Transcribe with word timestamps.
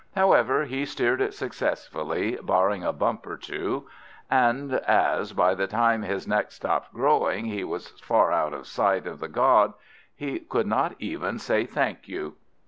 However, 0.15 0.63
he 0.65 0.83
steered 0.83 1.21
it 1.21 1.35
successfully, 1.35 2.35
barring 2.41 2.83
a 2.83 2.91
bump 2.91 3.27
or 3.27 3.37
two; 3.37 3.87
and 4.31 4.73
as 4.73 5.31
by 5.31 5.53
the 5.53 5.67
time 5.67 6.01
his 6.01 6.27
neck 6.27 6.49
stopped 6.51 6.91
growing 6.91 7.45
he 7.45 7.63
was 7.63 7.89
far 8.01 8.31
out 8.31 8.55
of 8.55 8.65
sight 8.65 9.05
of 9.05 9.19
the 9.19 9.27
god, 9.27 9.75
he 10.15 10.39
could 10.39 10.65
not 10.65 10.95
even 10.97 11.37
say 11.37 11.67
thank 11.67 12.07
you. 12.07 12.33